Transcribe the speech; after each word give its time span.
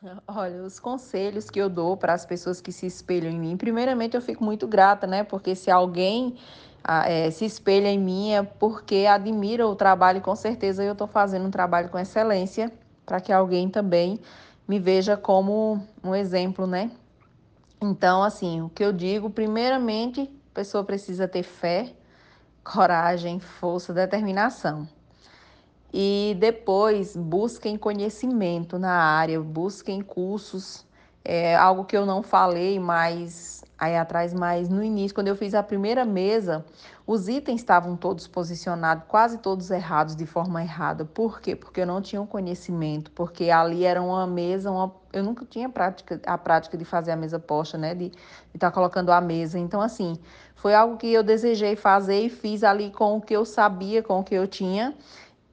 Olha, 0.26 0.62
os 0.62 0.78
conselhos 0.78 1.50
que 1.50 1.60
eu 1.60 1.68
dou 1.68 1.96
para 1.96 2.14
as 2.14 2.24
pessoas 2.24 2.60
que 2.60 2.72
se 2.72 2.86
espelham 2.86 3.30
em 3.30 3.38
mim, 3.38 3.56
primeiramente 3.56 4.16
eu 4.16 4.22
fico 4.22 4.44
muito 4.44 4.66
grata, 4.66 5.06
né? 5.06 5.24
Porque 5.24 5.54
se 5.54 5.70
alguém 5.70 6.36
ah, 6.82 7.10
eh, 7.10 7.30
se 7.30 7.44
espelha 7.44 7.88
em 7.88 7.98
mim 7.98 8.32
é 8.32 8.42
porque 8.42 9.06
admira 9.06 9.66
o 9.66 9.74
trabalho 9.76 10.18
e 10.18 10.22
com 10.22 10.34
certeza 10.34 10.82
eu 10.82 10.92
estou 10.92 11.06
fazendo 11.06 11.46
um 11.46 11.50
trabalho 11.50 11.88
com 11.90 11.98
excelência 11.98 12.72
para 13.04 13.20
que 13.20 13.32
alguém 13.32 13.68
também 13.68 14.20
me 14.66 14.78
veja 14.78 15.16
como 15.16 15.82
um 16.02 16.14
exemplo, 16.14 16.66
né? 16.66 16.90
Então, 17.80 18.22
assim, 18.22 18.60
o 18.62 18.68
que 18.68 18.84
eu 18.84 18.92
digo, 18.92 19.30
primeiramente, 19.30 20.22
a 20.22 20.54
pessoa 20.54 20.84
precisa 20.84 21.26
ter 21.26 21.42
fé, 21.42 21.92
coragem, 22.62 23.40
força, 23.40 23.92
determinação. 23.92 24.86
E 25.92 26.36
depois 26.38 27.16
busquem 27.16 27.76
conhecimento 27.76 28.78
na 28.78 28.92
área, 28.92 29.40
busquem 29.40 30.00
cursos, 30.00 30.86
é 31.24 31.56
algo 31.56 31.84
que 31.84 31.96
eu 31.96 32.06
não 32.06 32.22
falei 32.22 32.78
mais 32.78 33.62
aí 33.78 33.96
atrás, 33.96 34.34
mas 34.34 34.68
no 34.68 34.84
início, 34.84 35.14
quando 35.14 35.28
eu 35.28 35.36
fiz 35.36 35.54
a 35.54 35.62
primeira 35.62 36.04
mesa, 36.04 36.64
os 37.06 37.28
itens 37.28 37.60
estavam 37.60 37.96
todos 37.96 38.26
posicionados, 38.28 39.04
quase 39.08 39.38
todos 39.38 39.70
errados, 39.70 40.14
de 40.14 40.26
forma 40.26 40.62
errada. 40.62 41.04
Por 41.04 41.40
quê? 41.40 41.56
Porque 41.56 41.80
eu 41.80 41.86
não 41.86 42.02
tinha 42.02 42.20
um 42.20 42.26
conhecimento, 42.26 43.10
porque 43.12 43.50
ali 43.50 43.84
era 43.84 44.02
uma 44.02 44.26
mesa, 44.26 44.70
uma... 44.70 44.94
eu 45.12 45.24
nunca 45.24 45.46
tinha 45.46 45.68
prática, 45.68 46.20
a 46.26 46.36
prática 46.36 46.76
de 46.76 46.84
fazer 46.84 47.10
a 47.10 47.16
mesa 47.16 47.38
posta, 47.38 47.78
né? 47.78 47.94
De 47.94 48.12
estar 48.54 48.68
tá 48.68 48.70
colocando 48.70 49.10
a 49.10 49.20
mesa. 49.20 49.58
Então, 49.58 49.80
assim, 49.80 50.18
foi 50.54 50.74
algo 50.74 50.98
que 50.98 51.10
eu 51.10 51.22
desejei 51.22 51.74
fazer 51.74 52.20
e 52.20 52.28
fiz 52.28 52.62
ali 52.62 52.90
com 52.90 53.16
o 53.16 53.20
que 53.20 53.34
eu 53.34 53.46
sabia, 53.46 54.02
com 54.02 54.20
o 54.20 54.24
que 54.24 54.34
eu 54.34 54.46
tinha. 54.46 54.94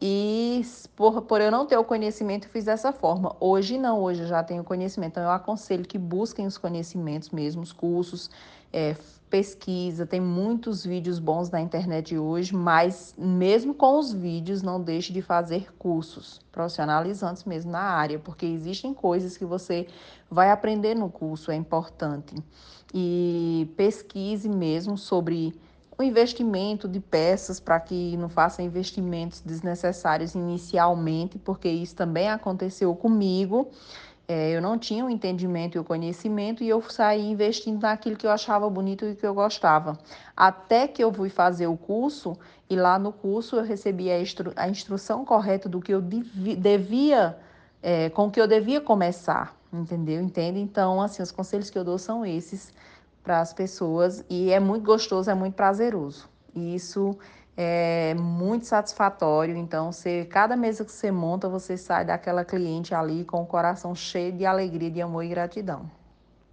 E 0.00 0.62
por, 0.96 1.22
por 1.22 1.40
eu 1.40 1.50
não 1.50 1.66
ter 1.66 1.76
o 1.76 1.84
conhecimento, 1.84 2.46
eu 2.46 2.50
fiz 2.50 2.64
dessa 2.64 2.92
forma. 2.92 3.34
Hoje 3.40 3.78
não, 3.78 4.00
hoje 4.00 4.22
eu 4.22 4.26
já 4.26 4.42
tenho 4.42 4.64
conhecimento. 4.64 5.12
Então, 5.12 5.22
eu 5.22 5.30
aconselho 5.30 5.84
que 5.84 5.98
busquem 5.98 6.46
os 6.46 6.58
conhecimentos 6.58 7.30
mesmo, 7.30 7.62
os 7.62 7.72
cursos, 7.72 8.30
é, 8.72 8.96
pesquisa. 9.30 10.06
Tem 10.06 10.20
muitos 10.20 10.84
vídeos 10.84 11.18
bons 11.18 11.50
na 11.50 11.60
internet 11.60 12.16
hoje, 12.16 12.54
mas 12.54 13.14
mesmo 13.16 13.74
com 13.74 13.98
os 13.98 14.12
vídeos, 14.12 14.62
não 14.62 14.80
deixe 14.80 15.12
de 15.12 15.22
fazer 15.22 15.72
cursos 15.78 16.40
profissionalizantes 16.52 17.44
mesmo 17.44 17.72
na 17.72 17.80
área, 17.80 18.18
porque 18.18 18.46
existem 18.46 18.94
coisas 18.94 19.36
que 19.36 19.44
você 19.44 19.88
vai 20.30 20.50
aprender 20.50 20.94
no 20.94 21.10
curso, 21.10 21.50
é 21.50 21.54
importante. 21.56 22.36
E 22.92 23.68
pesquise 23.76 24.48
mesmo 24.48 24.96
sobre 24.96 25.52
o 25.96 26.02
investimento 26.02 26.88
de 26.88 27.00
peças 27.00 27.60
para 27.60 27.78
que 27.78 28.16
não 28.16 28.28
faça 28.28 28.62
investimentos 28.62 29.40
desnecessários 29.40 30.34
inicialmente, 30.34 31.38
porque 31.38 31.68
isso 31.68 31.94
também 31.94 32.28
aconteceu 32.28 32.94
comigo. 32.94 33.70
É, 34.26 34.56
eu 34.56 34.62
não 34.62 34.78
tinha 34.78 35.04
o 35.04 35.10
entendimento 35.10 35.76
e 35.76 35.78
o 35.78 35.84
conhecimento 35.84 36.64
e 36.64 36.68
eu 36.68 36.82
saí 36.88 37.30
investindo 37.30 37.82
naquilo 37.82 38.16
que 38.16 38.26
eu 38.26 38.30
achava 38.30 38.68
bonito 38.70 39.04
e 39.04 39.14
que 39.14 39.26
eu 39.26 39.34
gostava. 39.34 39.98
Até 40.34 40.88
que 40.88 41.04
eu 41.04 41.12
fui 41.12 41.28
fazer 41.28 41.66
o 41.66 41.76
curso 41.76 42.36
e 42.68 42.74
lá 42.74 42.98
no 42.98 43.12
curso 43.12 43.56
eu 43.56 43.62
recebi 43.62 44.10
a, 44.10 44.18
instru 44.18 44.52
a 44.56 44.66
instrução 44.68 45.24
correta 45.26 45.68
do 45.68 45.78
que 45.78 45.92
eu 45.92 46.00
devia, 46.00 47.36
é, 47.82 48.08
com 48.08 48.30
que 48.30 48.40
eu 48.40 48.46
devia 48.46 48.80
começar, 48.80 49.54
entendeu? 49.70 50.22
Entende? 50.22 50.58
Então, 50.58 51.02
assim, 51.02 51.22
os 51.22 51.30
conselhos 51.30 51.68
que 51.68 51.78
eu 51.78 51.84
dou 51.84 51.98
são 51.98 52.24
esses 52.24 52.72
para 53.24 53.40
as 53.40 53.52
pessoas 53.54 54.24
e 54.28 54.52
é 54.52 54.60
muito 54.60 54.84
gostoso, 54.84 55.30
é 55.30 55.34
muito 55.34 55.54
prazeroso. 55.54 56.28
E 56.54 56.74
isso 56.74 57.18
é 57.56 58.14
muito 58.14 58.66
satisfatório. 58.66 59.56
Então, 59.56 59.90
você, 59.90 60.26
cada 60.26 60.56
mesa 60.56 60.84
que 60.84 60.92
você 60.92 61.10
monta, 61.10 61.48
você 61.48 61.76
sai 61.76 62.04
daquela 62.04 62.44
cliente 62.44 62.94
ali 62.94 63.24
com 63.24 63.42
o 63.42 63.46
coração 63.46 63.94
cheio 63.94 64.32
de 64.32 64.44
alegria, 64.44 64.90
de 64.90 65.00
amor 65.00 65.24
e 65.24 65.28
gratidão. 65.28 65.90